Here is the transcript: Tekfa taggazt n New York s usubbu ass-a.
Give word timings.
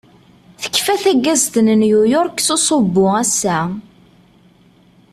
Tekfa 0.61 0.95
taggazt 1.03 1.53
n 1.65 1.67
New 1.83 2.01
York 2.13 2.35
s 2.41 2.47
usubbu 2.55 3.05
ass-a. 3.21 3.59